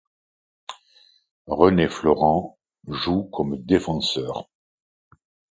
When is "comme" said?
3.25-3.61